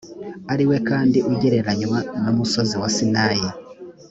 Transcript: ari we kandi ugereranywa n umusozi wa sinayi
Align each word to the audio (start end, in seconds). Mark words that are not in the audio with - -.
ari 0.53 0.63
we 0.69 0.77
kandi 0.89 1.17
ugereranywa 1.31 1.99
n 2.21 2.23
umusozi 2.33 2.75
wa 2.81 2.89
sinayi 2.95 3.47